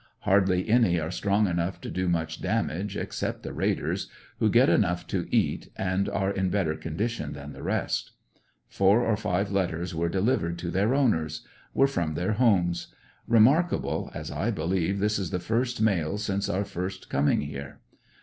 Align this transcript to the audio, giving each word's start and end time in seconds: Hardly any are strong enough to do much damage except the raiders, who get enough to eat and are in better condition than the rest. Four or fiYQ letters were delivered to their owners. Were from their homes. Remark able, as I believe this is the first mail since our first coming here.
Hardly 0.21 0.67
any 0.67 0.99
are 0.99 1.11
strong 1.11 1.45
enough 1.45 1.79
to 1.81 1.91
do 1.91 2.09
much 2.09 2.41
damage 2.41 2.97
except 2.97 3.43
the 3.43 3.53
raiders, 3.53 4.09
who 4.39 4.49
get 4.49 4.67
enough 4.67 5.05
to 5.09 5.27
eat 5.29 5.67
and 5.75 6.09
are 6.09 6.31
in 6.31 6.49
better 6.49 6.73
condition 6.75 7.33
than 7.33 7.53
the 7.53 7.61
rest. 7.61 8.09
Four 8.67 9.01
or 9.05 9.13
fiYQ 9.15 9.51
letters 9.51 9.93
were 9.93 10.09
delivered 10.09 10.57
to 10.57 10.71
their 10.71 10.95
owners. 10.95 11.45
Were 11.75 11.85
from 11.85 12.15
their 12.15 12.33
homes. 12.33 12.87
Remark 13.27 13.71
able, 13.73 14.09
as 14.15 14.31
I 14.31 14.49
believe 14.49 14.97
this 14.97 15.19
is 15.19 15.29
the 15.29 15.37
first 15.39 15.79
mail 15.79 16.17
since 16.17 16.49
our 16.49 16.65
first 16.65 17.07
coming 17.07 17.41
here. 17.41 17.79